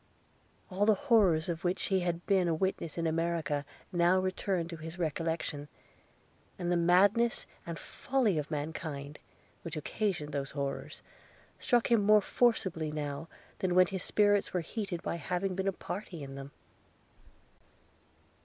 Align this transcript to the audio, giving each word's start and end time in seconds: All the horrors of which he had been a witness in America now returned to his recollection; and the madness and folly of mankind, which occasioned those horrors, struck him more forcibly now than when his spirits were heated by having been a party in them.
All 0.71 0.87
the 0.87 0.95
horrors 0.95 1.47
of 1.47 1.63
which 1.63 1.83
he 1.83 1.99
had 1.99 2.25
been 2.25 2.47
a 2.47 2.55
witness 2.55 2.97
in 2.97 3.05
America 3.05 3.63
now 3.91 4.17
returned 4.19 4.71
to 4.71 4.77
his 4.77 4.97
recollection; 4.97 5.67
and 6.57 6.71
the 6.71 6.75
madness 6.75 7.45
and 7.67 7.77
folly 7.77 8.39
of 8.39 8.49
mankind, 8.49 9.19
which 9.61 9.77
occasioned 9.77 10.31
those 10.31 10.49
horrors, 10.57 11.03
struck 11.59 11.91
him 11.91 12.01
more 12.01 12.19
forcibly 12.19 12.91
now 12.91 13.27
than 13.59 13.75
when 13.75 13.85
his 13.85 14.01
spirits 14.01 14.53
were 14.55 14.61
heated 14.61 15.03
by 15.03 15.17
having 15.17 15.53
been 15.53 15.67
a 15.67 15.71
party 15.71 16.23
in 16.23 16.33
them. 16.33 16.49